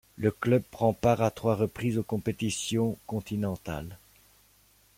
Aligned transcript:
Le 0.15 0.31
club 0.31 0.63
prend 0.71 0.93
part 0.93 1.21
à 1.21 1.29
trois 1.29 1.53
reprises 1.53 1.99
aux 1.99 2.03
compétitions 2.03 2.97
continentales. 3.05 3.99